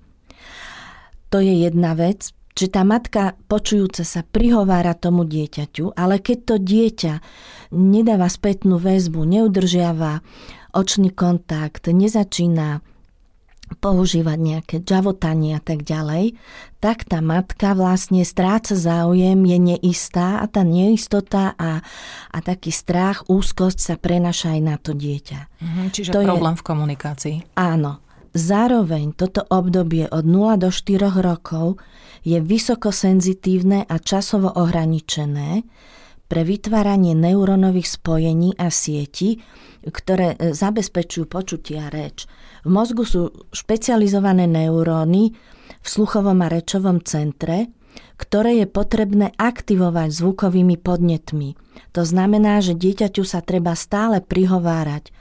To 1.32 1.39
je 1.39 1.63
jedna 1.63 1.96
vec, 1.96 2.36
že 2.53 2.67
tá 2.67 2.84
matka 2.84 3.39
počujúca 3.48 4.03
sa 4.03 4.27
prihovára 4.27 4.91
tomu 4.91 5.24
dieťaťu, 5.24 5.96
ale 5.96 6.20
keď 6.20 6.38
to 6.43 6.55
dieťa 6.60 7.13
nedáva 7.72 8.27
spätnú 8.27 8.75
väzbu, 8.75 9.24
neudržiava 9.24 10.20
očný 10.75 11.10
kontakt, 11.15 11.88
nezačína 11.88 12.84
používať 13.77 14.38
nejaké 14.39 14.75
džavotanie 14.82 15.58
a 15.58 15.62
tak 15.62 15.86
ďalej, 15.86 16.38
tak 16.84 17.08
tá 17.08 17.24
matka 17.24 17.74
vlastne 17.74 18.27
stráca 18.27 18.75
záujem, 18.75 19.39
je 19.48 19.58
neistá 19.60 20.44
a 20.44 20.46
tá 20.51 20.68
neistota 20.68 21.56
a, 21.56 21.80
a 22.30 22.38
taký 22.44 22.75
strach, 22.75 23.24
úzkosť 23.32 23.80
sa 23.80 23.96
prenaša 23.96 24.58
aj 24.58 24.62
na 24.62 24.75
to 24.75 24.92
dieťa. 24.92 25.39
Mhm, 25.63 25.82
čiže 25.96 26.10
to 26.12 26.27
problém 26.27 26.56
je, 26.56 26.60
v 26.60 26.63
komunikácii. 26.63 27.36
Áno. 27.56 28.04
Zároveň 28.34 29.13
toto 29.13 29.45
obdobie 29.45 30.10
od 30.10 30.26
0 30.26 30.58
do 30.58 30.74
4 30.74 31.21
rokov 31.21 31.78
je 32.26 32.41
vysokosenzitívne 32.41 33.86
a 33.86 33.95
časovo 34.02 34.50
ohraničené 34.50 35.62
pre 36.26 36.41
vytváranie 36.41 37.13
neurónových 37.13 37.93
spojení 37.93 38.58
a 38.58 38.74
sieti, 38.74 39.38
ktoré 39.89 40.36
e, 40.36 40.56
zabezpečujú 40.56 41.26
počutie 41.28 41.80
a 41.80 41.91
reč. 41.91 42.30
V 42.63 42.69
mozgu 42.72 43.04
sú 43.04 43.34
špecializované 43.52 44.48
neuróny 44.48 45.36
v 45.84 45.88
sluchovom 45.88 46.39
a 46.43 46.52
rečovom 46.52 47.04
centre, 47.04 47.67
ktoré 48.15 48.63
je 48.63 48.67
potrebné 48.69 49.36
aktivovať 49.36 50.10
zvukovými 50.15 50.80
podnetmi. 50.80 51.60
To 51.93 52.02
znamená, 52.08 52.63
že 52.63 52.78
dieťaťu 52.78 53.24
sa 53.28 53.43
treba 53.43 53.76
stále 53.76 54.24
prihovárať. 54.24 55.12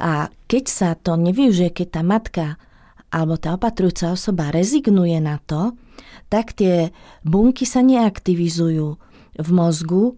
A 0.00 0.32
keď 0.48 0.64
sa 0.64 0.90
to 0.96 1.20
nevyužije, 1.20 1.76
keď 1.76 1.88
tá 2.00 2.02
matka 2.02 2.46
alebo 3.10 3.36
tá 3.36 3.58
opatrujúca 3.58 4.14
osoba 4.14 4.54
rezignuje 4.54 5.18
na 5.18 5.42
to, 5.44 5.74
tak 6.30 6.54
tie 6.54 6.94
bunky 7.26 7.66
sa 7.66 7.82
neaktivizujú 7.82 8.88
v 9.34 9.48
mozgu, 9.50 10.14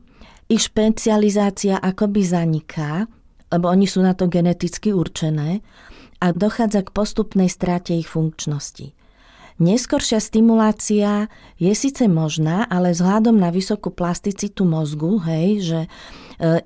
ich 0.53 0.69
špecializácia 0.69 1.81
akoby 1.81 2.21
zaniká, 2.21 3.09
lebo 3.53 3.69
oni 3.69 3.85
sú 3.85 4.01
na 4.01 4.17
to 4.17 4.27
geneticky 4.27 4.91
určené 4.91 5.61
a 6.19 6.33
dochádza 6.33 6.89
k 6.89 6.95
postupnej 6.95 7.53
strate 7.53 7.93
ich 7.93 8.09
funkčnosti. 8.09 8.97
Neskoršia 9.61 10.19
stimulácia 10.19 11.29
je 11.61 11.73
síce 11.77 12.09
možná, 12.09 12.65
ale 12.67 12.97
vzhľadom 12.97 13.37
na 13.37 13.53
vysokú 13.53 13.93
plasticitu 13.93 14.65
mozgu, 14.65 15.21
hej, 15.29 15.49
že 15.61 15.81
e, 15.85 15.89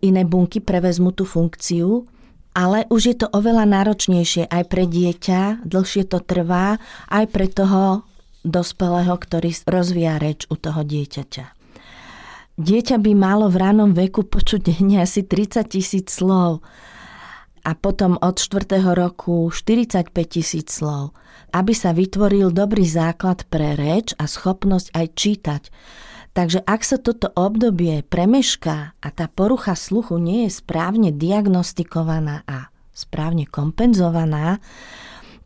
iné 0.06 0.22
bunky 0.22 0.62
prevezmú 0.62 1.10
tú 1.10 1.26
funkciu, 1.26 2.06
ale 2.56 2.88
už 2.88 3.02
je 3.12 3.16
to 3.18 3.26
oveľa 3.34 3.68
náročnejšie 3.68 4.48
aj 4.48 4.64
pre 4.70 4.86
dieťa, 4.86 5.66
dlhšie 5.66 6.08
to 6.08 6.22
trvá, 6.24 6.80
aj 7.10 7.24
pre 7.28 7.50
toho 7.50 8.06
dospelého, 8.46 9.12
ktorý 9.12 9.50
rozvíja 9.66 10.22
reč 10.22 10.46
u 10.48 10.54
toho 10.54 10.86
dieťaťa. 10.86 11.55
Dieťa 12.56 12.96
by 12.96 13.12
malo 13.12 13.52
v 13.52 13.60
ránom 13.60 13.92
veku 13.92 14.24
počuť 14.24 14.72
denne 14.72 15.04
asi 15.04 15.20
30 15.20 15.68
tisíc 15.68 16.08
slov 16.08 16.64
a 17.60 17.76
potom 17.76 18.16
od 18.16 18.40
4. 18.40 18.80
roku 18.96 19.52
45 19.52 20.08
tisíc 20.24 20.72
slov, 20.72 21.12
aby 21.52 21.76
sa 21.76 21.92
vytvoril 21.92 22.56
dobrý 22.56 22.88
základ 22.88 23.44
pre 23.52 23.76
reč 23.76 24.16
a 24.16 24.24
schopnosť 24.24 24.88
aj 24.96 25.06
čítať. 25.12 25.62
Takže 26.32 26.64
ak 26.64 26.80
sa 26.80 26.96
toto 26.96 27.28
obdobie 27.36 28.00
premešká 28.08 28.96
a 29.04 29.08
tá 29.12 29.28
porucha 29.28 29.76
sluchu 29.76 30.16
nie 30.16 30.48
je 30.48 30.56
správne 30.56 31.12
diagnostikovaná 31.12 32.40
a 32.48 32.72
správne 32.96 33.44
kompenzovaná, 33.44 34.64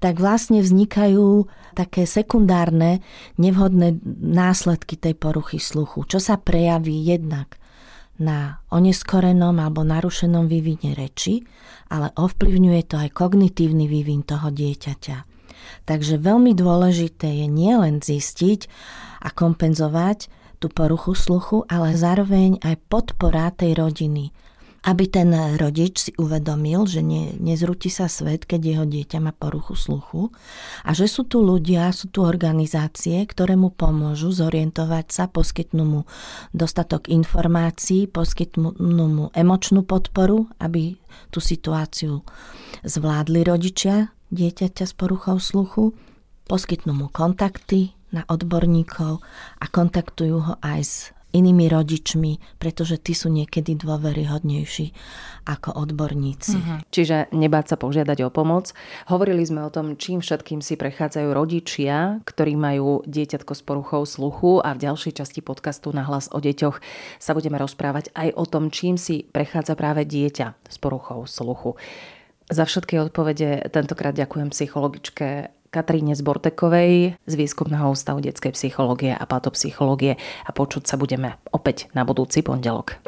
tak 0.01 0.17
vlastne 0.17 0.65
vznikajú 0.65 1.47
také 1.77 2.09
sekundárne 2.09 3.05
nevhodné 3.37 4.01
následky 4.21 4.97
tej 4.97 5.15
poruchy 5.15 5.61
sluchu, 5.61 6.09
čo 6.09 6.19
sa 6.19 6.41
prejaví 6.41 7.05
jednak 7.05 7.61
na 8.21 8.61
oneskorenom 8.69 9.57
alebo 9.57 9.81
narušenom 9.81 10.45
vývine 10.45 10.93
reči, 10.93 11.41
ale 11.89 12.13
ovplyvňuje 12.17 12.83
to 12.85 12.97
aj 13.01 13.11
kognitívny 13.17 13.89
vývin 13.89 14.21
toho 14.21 14.53
dieťaťa. 14.53 15.17
Takže 15.89 16.21
veľmi 16.21 16.53
dôležité 16.53 17.45
je 17.45 17.47
nielen 17.49 18.05
zistiť 18.05 18.61
a 19.25 19.29
kompenzovať 19.33 20.29
tú 20.61 20.69
poruchu 20.69 21.17
sluchu, 21.17 21.65
ale 21.73 21.97
zároveň 21.97 22.61
aj 22.61 22.77
podpora 22.93 23.49
tej 23.57 23.81
rodiny, 23.81 24.37
aby 24.81 25.05
ten 25.13 25.29
rodič 25.61 26.09
si 26.09 26.13
uvedomil, 26.17 26.89
že 26.89 27.05
ne, 27.05 27.37
nezrúti 27.37 27.93
sa 27.93 28.09
svet, 28.09 28.49
keď 28.49 28.61
jeho 28.65 28.85
dieťa 28.89 29.19
má 29.21 29.33
poruchu 29.37 29.77
sluchu 29.77 30.33
a 30.89 30.97
že 30.97 31.05
sú 31.05 31.29
tu 31.29 31.45
ľudia, 31.45 31.93
sú 31.93 32.09
tu 32.09 32.25
organizácie, 32.25 33.21
ktoré 33.29 33.61
mu 33.61 33.69
pomôžu 33.69 34.33
zorientovať 34.33 35.07
sa, 35.13 35.25
poskytnú 35.29 35.85
mu 35.85 36.01
dostatok 36.57 37.13
informácií, 37.13 38.09
poskytnú 38.09 38.73
mu 38.81 39.27
emočnú 39.37 39.85
podporu, 39.85 40.49
aby 40.57 40.97
tú 41.29 41.45
situáciu 41.45 42.25
zvládli 42.81 43.45
rodičia 43.45 44.17
dieťaťa 44.33 44.85
s 44.89 44.95
poruchou 44.97 45.37
sluchu, 45.43 45.93
poskytnú 46.49 46.97
mu 46.97 47.07
kontakty 47.13 47.93
na 48.11 48.25
odborníkov 48.27 49.23
a 49.61 49.65
kontaktujú 49.71 50.37
ho 50.41 50.55
aj 50.65 50.81
s 50.83 50.95
inými 51.31 51.71
rodičmi, 51.71 52.61
pretože 52.61 52.99
tí 52.99 53.15
sú 53.15 53.31
niekedy 53.31 53.79
dôveryhodnejší 53.79 54.93
ako 55.47 55.73
odborníci. 55.75 56.59
Mm-hmm. 56.59 56.79
Čiže 56.91 57.17
nebáť 57.33 57.75
sa 57.75 57.77
požiadať 57.81 58.27
o 58.27 58.31
pomoc. 58.31 58.75
Hovorili 59.09 59.43
sme 59.47 59.65
o 59.65 59.73
tom, 59.73 59.97
čím 59.97 60.21
všetkým 60.21 60.61
si 60.61 60.77
prechádzajú 60.77 61.29
rodičia, 61.33 62.21
ktorí 62.27 62.55
majú 62.59 63.03
dieťatko 63.07 63.53
s 63.57 63.63
poruchou 63.65 64.03
sluchu 64.05 64.61
a 64.61 64.75
v 64.77 64.83
ďalšej 64.91 65.23
časti 65.23 65.41
podcastu 65.41 65.95
na 65.95 66.05
hlas 66.05 66.29
o 66.31 66.39
deťoch 66.39 66.83
sa 67.19 67.33
budeme 67.33 67.57
rozprávať 67.57 68.13
aj 68.15 68.29
o 68.37 68.45
tom, 68.45 68.69
čím 68.69 68.99
si 69.01 69.25
prechádza 69.25 69.79
práve 69.79 70.05
dieťa 70.05 70.69
s 70.69 70.77
poruchou 70.77 71.25
sluchu. 71.25 71.79
Za 72.51 72.67
všetky 72.67 72.99
odpovede 72.99 73.71
tentokrát 73.71 74.11
ďakujem 74.11 74.51
psychologičke 74.51 75.55
Katríne 75.71 76.19
Zbortekovej 76.19 77.15
z 77.23 77.35
Výskumného 77.39 77.95
ústavu 77.95 78.19
detskej 78.19 78.59
psychológie 78.59 79.15
a 79.15 79.23
patopsychológie 79.23 80.19
a 80.19 80.51
počuť 80.51 80.83
sa 80.83 80.99
budeme 80.99 81.39
opäť 81.55 81.87
na 81.95 82.03
budúci 82.03 82.43
pondelok. 82.43 82.99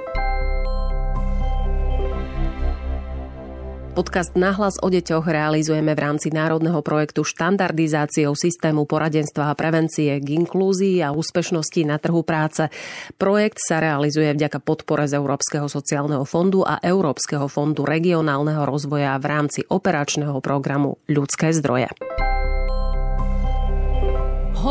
Podcast 3.93 4.39
Nahlas 4.41 4.81
o 4.81 4.89
deťoch 4.89 5.29
realizujeme 5.29 5.93
v 5.93 6.01
rámci 6.01 6.33
národného 6.33 6.81
projektu 6.81 7.29
štandardizáciou 7.29 8.33
systému 8.33 8.89
poradenstva 8.89 9.53
a 9.53 9.59
prevencie 9.59 10.17
k 10.17 10.33
inklúzii 10.33 11.05
a 11.05 11.13
úspešnosti 11.13 11.83
na 11.85 12.01
trhu 12.01 12.25
práce. 12.25 12.73
Projekt 13.21 13.61
sa 13.61 13.85
realizuje 13.85 14.33
vďaka 14.33 14.65
podpore 14.65 15.05
z 15.05 15.21
Európskeho 15.21 15.69
sociálneho 15.69 16.25
fondu 16.25 16.65
a 16.65 16.81
Európskeho 16.81 17.53
fondu 17.53 17.85
regionálneho 17.85 18.65
rozvoja 18.65 19.13
v 19.21 19.29
rámci 19.29 19.61
operačného 19.69 20.41
programu 20.41 20.97
Ľudské 21.13 21.53
zdroje. 21.53 21.93